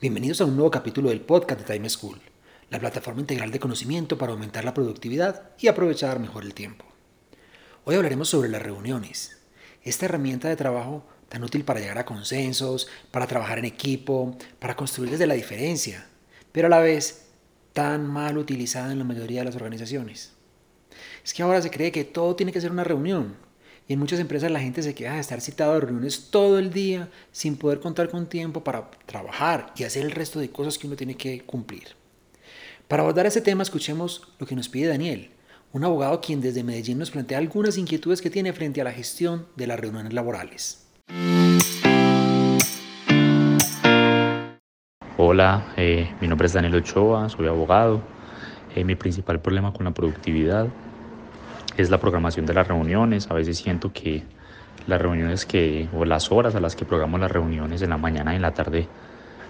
[0.00, 2.18] Bienvenidos a un nuevo capítulo del podcast de Time School,
[2.70, 6.86] la plataforma integral de conocimiento para aumentar la productividad y aprovechar mejor el tiempo.
[7.84, 9.42] Hoy hablaremos sobre las reuniones,
[9.82, 14.74] esta herramienta de trabajo tan útil para llegar a consensos, para trabajar en equipo, para
[14.74, 16.06] construir desde la diferencia,
[16.50, 17.26] pero a la vez
[17.74, 20.32] tan mal utilizada en la mayoría de las organizaciones.
[21.22, 23.36] Es que ahora se cree que todo tiene que ser una reunión,
[23.88, 26.72] y en muchas empresas la gente se queda de estar citado a reuniones todo el
[26.72, 30.86] día sin poder contar con tiempo para trabajar y hacer el resto de cosas que
[30.86, 31.88] uno tiene que cumplir.
[32.88, 35.30] Para abordar este tema escuchemos lo que nos pide Daniel,
[35.72, 39.46] un abogado quien desde Medellín nos plantea algunas inquietudes que tiene frente a la gestión
[39.56, 40.86] de las reuniones laborales.
[45.16, 48.02] Hola, eh, mi nombre es Daniel Ochoa, soy abogado.
[48.74, 50.68] Eh, mi principal problema con la productividad
[51.76, 53.30] es la programación de las reuniones.
[53.30, 54.22] A veces siento que
[54.86, 58.32] las reuniones que, o las horas a las que programo las reuniones en la mañana
[58.32, 58.88] y en la tarde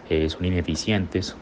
[0.08, 1.34] eh, son ineficientes.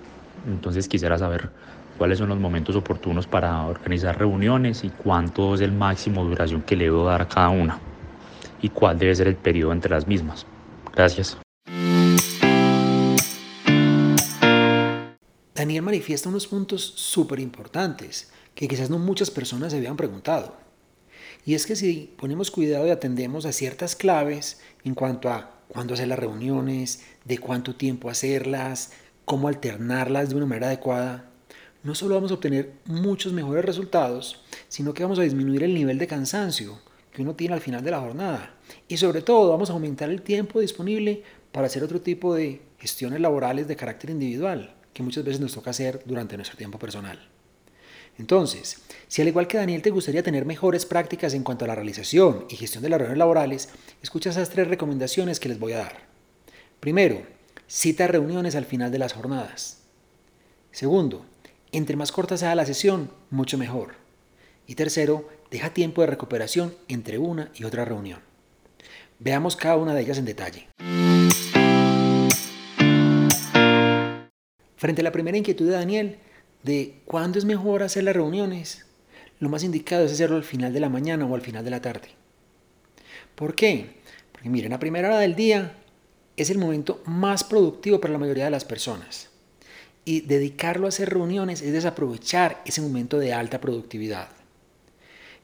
[0.46, 1.50] Entonces quisiera saber
[1.96, 6.76] cuáles son los momentos oportunos para organizar reuniones y cuánto es el máximo duración que
[6.76, 7.78] le debo dar a cada una
[8.62, 10.46] y cuál debe ser el periodo entre las mismas.
[10.94, 11.36] Gracias.
[15.54, 20.67] Daniel manifiesta unos puntos súper importantes que quizás no muchas personas se habían preguntado.
[21.44, 25.94] Y es que si ponemos cuidado y atendemos a ciertas claves en cuanto a cuándo
[25.94, 28.92] hacer las reuniones, de cuánto tiempo hacerlas,
[29.24, 31.30] cómo alternarlas de una manera adecuada,
[31.82, 35.98] no solo vamos a obtener muchos mejores resultados, sino que vamos a disminuir el nivel
[35.98, 36.80] de cansancio
[37.12, 38.54] que uno tiene al final de la jornada.
[38.86, 43.20] Y sobre todo vamos a aumentar el tiempo disponible para hacer otro tipo de gestiones
[43.20, 47.18] laborales de carácter individual, que muchas veces nos toca hacer durante nuestro tiempo personal.
[48.18, 51.74] Entonces, si al igual que Daniel te gustaría tener mejores prácticas en cuanto a la
[51.74, 53.68] realización y gestión de las reuniones laborales,
[54.02, 56.08] escucha esas tres recomendaciones que les voy a dar.
[56.80, 57.22] Primero,
[57.66, 59.78] cita reuniones al final de las jornadas.
[60.72, 61.24] Segundo,
[61.72, 63.94] entre más corta sea la sesión, mucho mejor.
[64.66, 68.20] Y tercero, deja tiempo de recuperación entre una y otra reunión.
[69.20, 70.68] Veamos cada una de ellas en detalle.
[74.76, 76.18] Frente a la primera inquietud de Daniel,
[76.62, 78.86] de cuándo es mejor hacer las reuniones,
[79.40, 81.80] lo más indicado es hacerlo al final de la mañana o al final de la
[81.80, 82.08] tarde.
[83.34, 83.98] ¿Por qué?
[84.32, 85.74] Porque miren, a primera hora del día
[86.36, 89.30] es el momento más productivo para la mayoría de las personas.
[90.04, 94.28] Y dedicarlo a hacer reuniones es desaprovechar ese momento de alta productividad.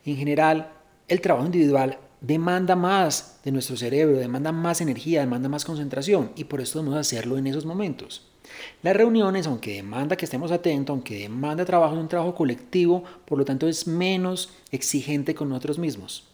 [0.04, 0.72] En general,
[1.08, 6.44] el trabajo individual demanda más de nuestro cerebro, demanda más energía, demanda más concentración y
[6.44, 8.33] por eso debemos hacerlo en esos momentos.
[8.82, 13.38] Las reuniones, aunque demanda que estemos atentos, aunque demanda trabajo en un trabajo colectivo, por
[13.38, 16.28] lo tanto es menos exigente con nosotros mismos.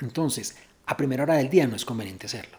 [0.00, 0.56] Entonces,
[0.86, 2.56] a primera hora del día no es conveniente hacerlo.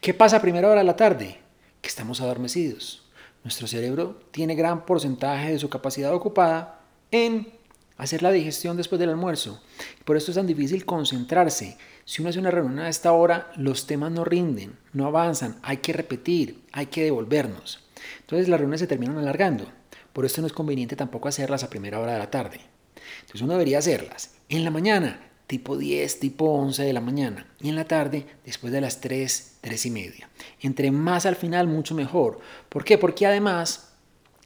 [0.00, 1.38] ¿Qué pasa a primera hora de la tarde?
[1.82, 3.02] Que estamos adormecidos.
[3.44, 6.80] Nuestro cerebro tiene gran porcentaje de su capacidad ocupada
[7.10, 7.52] en
[7.96, 9.62] hacer la digestión después del almuerzo.
[10.06, 11.76] Por esto es tan difícil concentrarse.
[12.06, 15.78] Si uno hace una reunión a esta hora, los temas no rinden, no avanzan, hay
[15.78, 17.80] que repetir, hay que devolvernos.
[18.20, 19.70] Entonces las reuniones se terminan alargando.
[20.12, 22.60] Por esto no es conveniente tampoco hacerlas a primera hora de la tarde.
[23.20, 27.68] Entonces uno debería hacerlas en la mañana, tipo 10, tipo 11 de la mañana, y
[27.68, 30.30] en la tarde después de las 3, 3 y media.
[30.60, 32.40] Entre más al final, mucho mejor.
[32.68, 32.98] ¿Por qué?
[32.98, 33.92] Porque además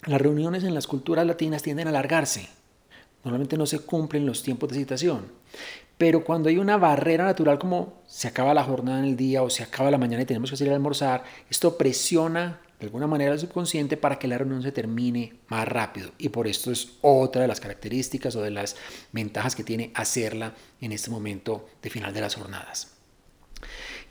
[0.06, 2.48] las reuniones en las culturas latinas tienden a alargarse.
[3.24, 5.32] Normalmente no se cumplen los tiempos de citación.
[5.96, 9.50] Pero cuando hay una barrera natural como se acaba la jornada en el día o
[9.50, 13.32] se acaba la mañana y tenemos que salir a almorzar, esto presiona de alguna manera
[13.32, 16.10] el subconsciente para que la reunión se termine más rápido.
[16.18, 18.76] Y por esto es otra de las características o de las
[19.12, 22.92] ventajas que tiene hacerla en este momento de final de las jornadas.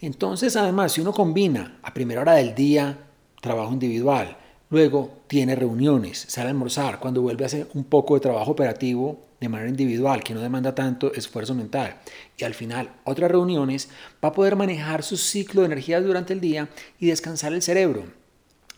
[0.01, 2.97] Entonces, además, si uno combina a primera hora del día
[3.41, 4.37] trabajo individual,
[4.69, 9.19] luego tiene reuniones, sale a almorzar, cuando vuelve a hacer un poco de trabajo operativo
[9.39, 11.97] de manera individual, que no demanda tanto esfuerzo mental,
[12.37, 13.89] y al final otras reuniones,
[14.23, 16.69] va a poder manejar su ciclo de energías durante el día
[16.99, 18.22] y descansar el cerebro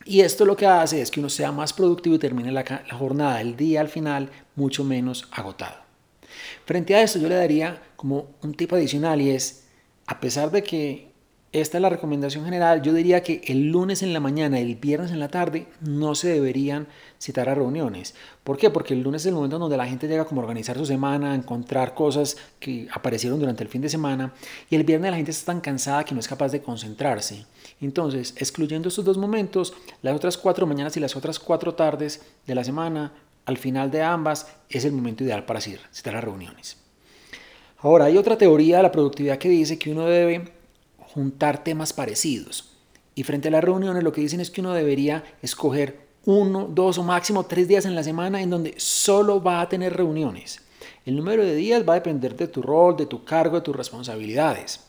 [0.05, 3.41] y esto lo que hace es que uno sea más productivo y termine la, jornada,
[3.41, 5.77] el día al final, mucho menos agotado.
[6.65, 9.65] Frente a esto yo le daría como un tip adicional y es,
[10.05, 11.11] a pesar de que
[11.61, 12.81] esta es la recomendación general.
[12.81, 16.13] Yo diría que el lunes en la mañana y el viernes en la tarde no
[16.13, 16.87] se deberían
[17.17, 18.13] citar a reuniones.
[18.43, 18.69] ¿Por qué?
[18.69, 21.31] Porque el lunes es el momento donde la gente llega como a organizar su semana,
[21.31, 24.33] a encontrar cosas que aparecieron durante el fin de semana
[24.69, 27.45] y el viernes la gente está tan cansada que no es capaz de concentrarse.
[27.79, 32.55] Entonces, excluyendo estos dos momentos, las otras cuatro mañanas y las otras cuatro tardes de
[32.55, 33.13] la semana,
[33.45, 36.77] al final de ambas, es el momento ideal para citar a reuniones.
[37.79, 40.51] Ahora, hay otra teoría de la productividad que dice que uno debe
[41.15, 42.73] juntar temas parecidos.
[43.15, 46.97] Y frente a las reuniones lo que dicen es que uno debería escoger uno, dos
[46.97, 50.61] o máximo tres días en la semana en donde solo va a tener reuniones.
[51.05, 53.75] El número de días va a depender de tu rol, de tu cargo, de tus
[53.75, 54.81] responsabilidades.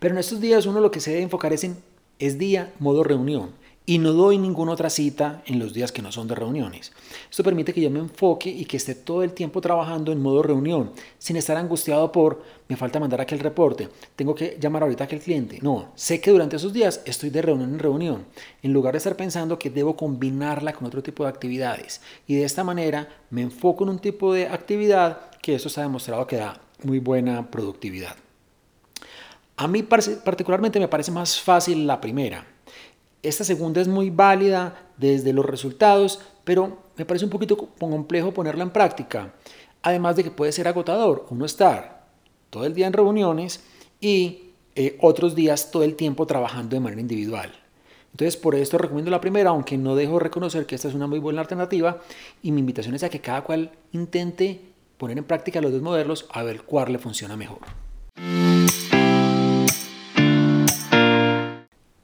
[0.00, 1.76] Pero en estos días uno lo que se debe enfocar es en
[2.18, 3.52] es día, modo reunión
[3.88, 6.92] y no doy ninguna otra cita en los días que no son de reuniones.
[7.30, 10.42] Esto permite que yo me enfoque y que esté todo el tiempo trabajando en modo
[10.42, 15.06] reunión, sin estar angustiado por me falta mandar aquel reporte, tengo que llamar ahorita a
[15.06, 15.58] aquel cliente.
[15.62, 18.26] No, sé que durante esos días estoy de reunión en reunión,
[18.62, 22.02] en lugar de estar pensando que debo combinarla con otro tipo de actividades.
[22.26, 26.26] Y de esta manera me enfoco en un tipo de actividad que esto está demostrado
[26.26, 28.16] que da muy buena productividad.
[29.56, 32.57] A mí particularmente me parece más fácil la primera
[33.22, 38.62] esta segunda es muy válida desde los resultados, pero me parece un poquito complejo ponerla
[38.62, 39.34] en práctica.
[39.82, 42.06] Además de que puede ser agotador uno estar
[42.50, 43.62] todo el día en reuniones
[44.00, 47.52] y eh, otros días todo el tiempo trabajando de manera individual.
[48.12, 51.18] Entonces, por esto recomiendo la primera, aunque no dejo reconocer que esta es una muy
[51.18, 52.00] buena alternativa.
[52.42, 54.60] Y mi invitación es a que cada cual intente
[54.96, 57.60] poner en práctica los dos modelos a ver cuál le funciona mejor.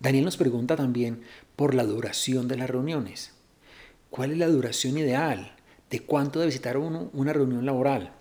[0.05, 1.23] Daniel nos pregunta también
[1.57, 3.33] por la duración de las reuniones.
[4.11, 5.57] ¿Cuál es la duración ideal?
[5.89, 8.13] ¿De cuánto debe visitar uno una reunión laboral?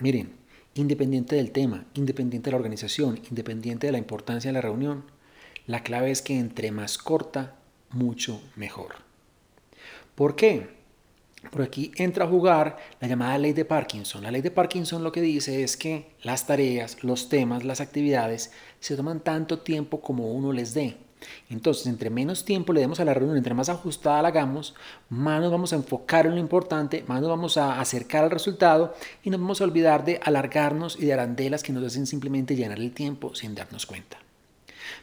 [0.00, 0.34] Miren,
[0.74, 5.02] independiente del tema, independiente de la organización, independiente de la importancia de la reunión,
[5.66, 7.56] la clave es que entre más corta,
[7.90, 8.94] mucho mejor.
[10.14, 10.68] ¿Por qué?
[11.50, 14.22] Por aquí entra a jugar la llamada ley de Parkinson.
[14.22, 18.52] La ley de Parkinson lo que dice es que las tareas, los temas, las actividades
[18.80, 20.96] se toman tanto tiempo como uno les dé.
[21.48, 24.74] Entonces, entre menos tiempo le demos a la reunión, entre más ajustada la hagamos,
[25.08, 28.94] más nos vamos a enfocar en lo importante, más nos vamos a acercar al resultado
[29.22, 32.78] y nos vamos a olvidar de alargarnos y de arandelas que nos hacen simplemente llenar
[32.78, 34.23] el tiempo sin darnos cuenta.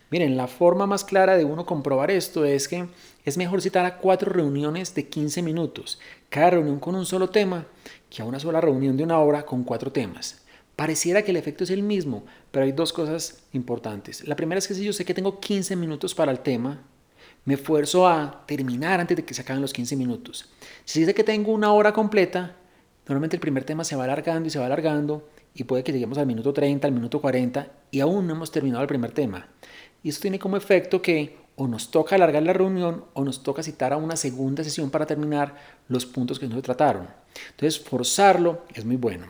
[0.09, 2.87] Miren, la forma más clara de uno comprobar esto es que
[3.23, 5.99] es mejor citar a cuatro reuniones de 15 minutos,
[6.29, 7.65] cada reunión con un solo tema,
[8.09, 10.41] que a una sola reunión de una hora con cuatro temas.
[10.75, 14.27] Pareciera que el efecto es el mismo, pero hay dos cosas importantes.
[14.27, 16.81] La primera es que si yo sé que tengo 15 minutos para el tema,
[17.45, 20.49] me esfuerzo a terminar antes de que se acaben los 15 minutos.
[20.85, 22.55] Si sé que tengo una hora completa,
[23.07, 26.17] normalmente el primer tema se va alargando y se va alargando y puede que lleguemos
[26.17, 29.47] al minuto 30, al minuto 40 y aún no hemos terminado el primer tema.
[30.03, 33.61] Y eso tiene como efecto que o nos toca alargar la reunión o nos toca
[33.61, 35.55] citar a una segunda sesión para terminar
[35.89, 37.07] los puntos que no se trataron.
[37.51, 39.27] Entonces, forzarlo es muy bueno.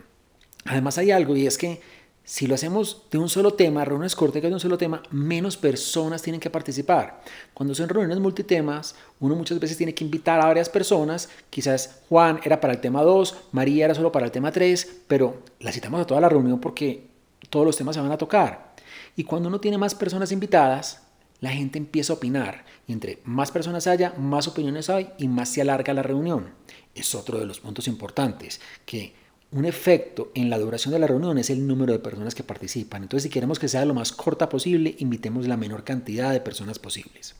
[0.65, 1.81] Además hay algo y es que
[2.23, 6.21] si lo hacemos de un solo tema, reuniones cortas de un solo tema, menos personas
[6.21, 7.21] tienen que participar.
[7.53, 11.29] Cuando son reuniones multitemas, uno muchas veces tiene que invitar a varias personas.
[11.49, 15.41] Quizás Juan era para el tema 2, María era solo para el tema 3, pero
[15.59, 17.07] la citamos a toda la reunión porque
[17.49, 18.75] todos los temas se van a tocar.
[19.15, 21.01] Y cuando uno tiene más personas invitadas,
[21.39, 22.65] la gente empieza a opinar.
[22.87, 26.53] Y entre más personas haya, más opiniones hay y más se alarga la reunión.
[26.93, 29.20] Es otro de los puntos importantes, que
[29.51, 33.03] un efecto en la duración de la reunión es el número de personas que participan.
[33.03, 36.79] Entonces, si queremos que sea lo más corta posible, invitemos la menor cantidad de personas
[36.79, 37.35] posibles.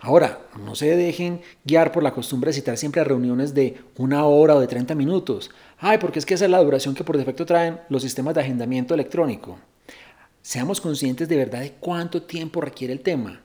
[0.00, 4.54] Ahora, no se dejen guiar por la costumbre de citar siempre reuniones de una hora
[4.54, 5.50] o de 30 minutos.
[5.78, 8.40] Ay, porque es que esa es la duración que por defecto traen los sistemas de
[8.40, 9.58] agendamiento electrónico.
[10.40, 13.42] Seamos conscientes de verdad de cuánto tiempo requiere el tema.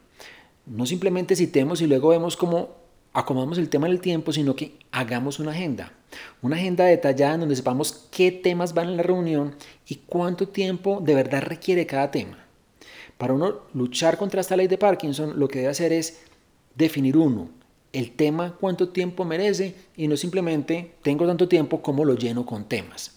[0.66, 2.87] No simplemente citemos y luego vemos cómo
[3.18, 5.92] acomodamos el tema en el tiempo, sino que hagamos una agenda.
[6.44, 9.56] Una agenda detallada en donde sepamos qué temas van en la reunión
[9.88, 12.38] y cuánto tiempo de verdad requiere cada tema.
[13.18, 16.22] Para uno luchar contra esta ley de Parkinson, lo que debe hacer es
[16.76, 17.50] definir uno,
[17.92, 22.66] el tema cuánto tiempo merece y no simplemente tengo tanto tiempo como lo lleno con
[22.66, 23.16] temas.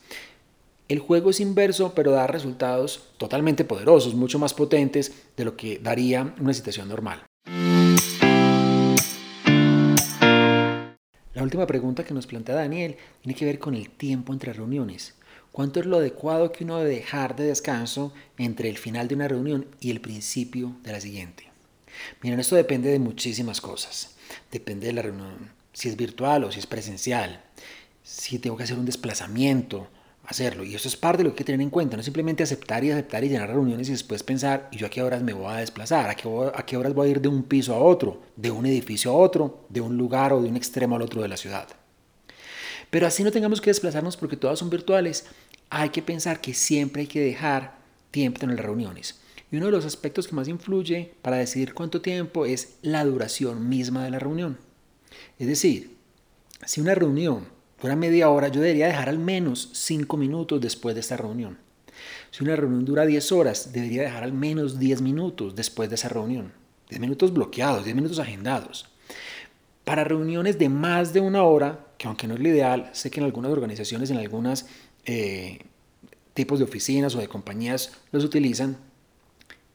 [0.88, 5.78] El juego es inverso, pero da resultados totalmente poderosos, mucho más potentes de lo que
[5.78, 7.29] daría una situación normal.
[11.40, 15.14] La última pregunta que nos plantea Daniel tiene que ver con el tiempo entre reuniones.
[15.52, 19.26] ¿Cuánto es lo adecuado que uno debe dejar de descanso entre el final de una
[19.26, 21.44] reunión y el principio de la siguiente?
[22.20, 24.16] Miren, esto depende de muchísimas cosas.
[24.52, 27.42] Depende de la reunión, si es virtual o si es presencial,
[28.02, 29.88] si tengo que hacer un desplazamiento,
[30.30, 30.64] hacerlo.
[30.64, 32.84] Y eso es parte de lo que hay que tener en cuenta, no simplemente aceptar
[32.84, 35.52] y aceptar y llenar reuniones y después pensar, ¿y yo a qué horas me voy
[35.52, 36.08] a desplazar?
[36.08, 38.64] ¿A qué, ¿A qué horas voy a ir de un piso a otro, de un
[38.64, 41.68] edificio a otro, de un lugar o de un extremo al otro de la ciudad?
[42.90, 45.26] Pero así no tengamos que desplazarnos porque todas son virtuales,
[45.68, 47.78] hay que pensar que siempre hay que dejar
[48.10, 49.20] tiempo en las reuniones.
[49.50, 53.68] Y uno de los aspectos que más influye para decidir cuánto tiempo es la duración
[53.68, 54.58] misma de la reunión.
[55.40, 55.96] Es decir,
[56.64, 57.46] si una reunión
[57.80, 61.58] dura media hora, yo debería dejar al menos 5 minutos después de esta reunión.
[62.30, 66.08] Si una reunión dura 10 horas, debería dejar al menos 10 minutos después de esa
[66.08, 66.52] reunión.
[66.88, 68.87] 10 minutos bloqueados, 10 minutos agendados.
[69.84, 73.20] Para reuniones de más de una hora, que aunque no es lo ideal, sé que
[73.20, 74.66] en algunas organizaciones, en algunos
[75.04, 75.60] eh,
[76.34, 78.76] tipos de oficinas o de compañías los utilizan,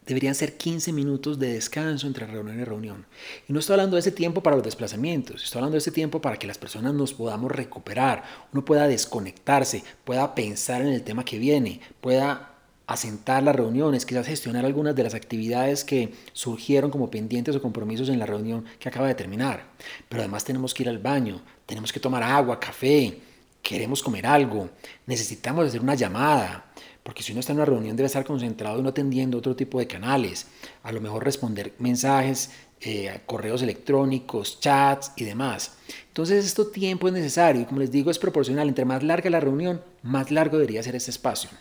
[0.05, 3.05] deberían ser 15 minutos de descanso entre reunión y reunión.
[3.47, 6.21] Y no estoy hablando de ese tiempo para los desplazamientos, estoy hablando de ese tiempo
[6.21, 11.25] para que las personas nos podamos recuperar, uno pueda desconectarse, pueda pensar en el tema
[11.25, 12.51] que viene, pueda
[12.88, 18.09] asentar las reuniones, quizás gestionar algunas de las actividades que surgieron como pendientes o compromisos
[18.09, 19.63] en la reunión que acaba de terminar.
[20.07, 23.19] Pero además tenemos que ir al baño, tenemos que tomar agua, café,
[23.62, 24.69] queremos comer algo,
[25.07, 26.65] necesitamos hacer una llamada,
[27.05, 29.85] porque si uno está en una reunión debe estar concentrado no atendiendo otro tipo de
[29.85, 30.47] canales,
[30.81, 32.50] a lo mejor responder mensajes,
[32.81, 35.77] eh, correos electrónicos, chats y demás.
[36.07, 38.67] Entonces, esto tiempo es necesario como les digo, es proporcional.
[38.67, 41.51] Entre más larga la reunión, más largo debería ser este espacio.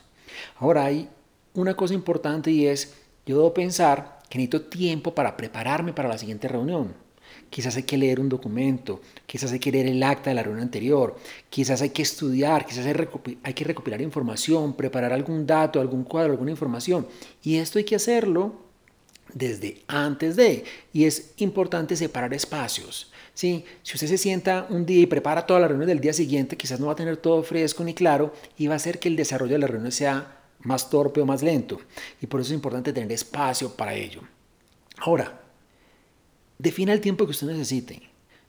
[0.57, 1.11] Ahora, hay
[1.53, 2.95] una cosa importante y es,
[3.27, 7.04] yo debo pensar que necesito tiempo para prepararme para la siguiente reunión.
[7.55, 10.65] Quizás hay que leer un documento, quizás hay que leer el acta de la reunión
[10.65, 11.15] anterior,
[11.49, 16.51] quizás hay que estudiar, quizás hay, que recopilar información, preparar algún dato, algún cuadro, alguna
[16.51, 17.07] información.
[17.45, 18.57] Y esto hay que hacerlo
[19.33, 20.65] desde antes de.
[20.93, 23.13] Y es importante separar espacios.
[23.35, 23.65] ¿sí?
[23.85, 26.81] Si usted se sienta un día y prepara toda la reunión del día siguiente, quizás
[26.81, 29.53] no va a tener todo fresco ni claro y va a hacer que el desarrollo
[29.53, 31.79] de la reunión sea más torpe o más lento.
[32.21, 34.23] Y por eso es importante tener espacio para ello.
[34.99, 35.44] Ahora,
[36.65, 38.01] Defina el tiempo que usted necesite,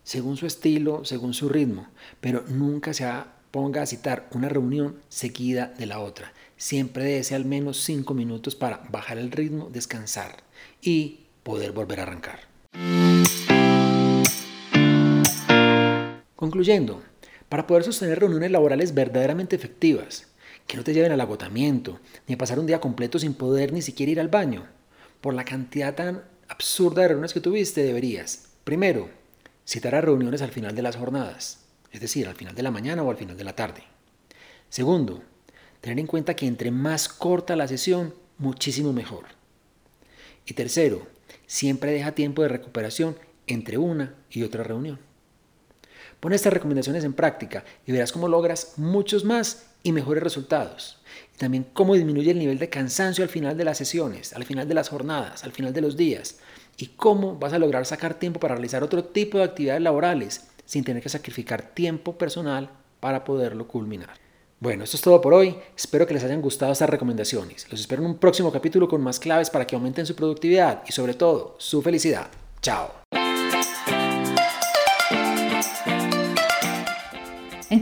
[0.05, 1.89] según su estilo, según su ritmo,
[2.21, 3.05] pero nunca se
[3.51, 6.31] ponga a citar una reunión seguida de la otra.
[6.55, 10.37] Siempre dése al menos cinco minutos para bajar el ritmo, descansar
[10.81, 12.39] y poder volver a arrancar.
[16.37, 17.03] Concluyendo,
[17.49, 20.27] para poder sostener reuniones laborales verdaderamente efectivas,
[20.67, 23.81] que no te lleven al agotamiento, ni a pasar un día completo sin poder ni
[23.81, 24.67] siquiera ir al baño,
[25.19, 29.09] por la cantidad tan absurda de reuniones que tuviste, deberías, primero,
[29.65, 31.59] citar a reuniones al final de las jornadas,
[31.91, 33.83] es decir, al final de la mañana o al final de la tarde.
[34.69, 35.23] Segundo,
[35.81, 39.25] tener en cuenta que entre más corta la sesión, muchísimo mejor.
[40.45, 41.07] Y tercero,
[41.47, 44.99] siempre deja tiempo de recuperación entre una y otra reunión.
[46.19, 50.97] Pon estas recomendaciones en práctica y verás cómo logras muchos más y mejores resultados.
[51.33, 54.67] Y también cómo disminuye el nivel de cansancio al final de las sesiones, al final
[54.67, 56.39] de las jornadas, al final de los días.
[56.75, 60.83] Y cómo vas a lograr sacar tiempo para realizar otro tipo de actividades laborales sin
[60.83, 64.19] tener que sacrificar tiempo personal para poderlo culminar.
[64.59, 65.55] Bueno, esto es todo por hoy.
[65.77, 67.69] Espero que les hayan gustado estas recomendaciones.
[67.69, 70.91] Los espero en un próximo capítulo con más claves para que aumenten su productividad y
[70.91, 72.27] sobre todo su felicidad.
[72.59, 72.91] Chao.